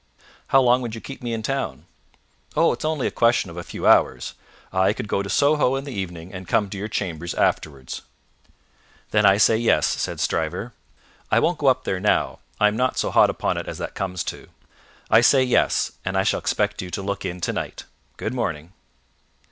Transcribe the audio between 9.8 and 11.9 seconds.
said Stryver: "I won't go up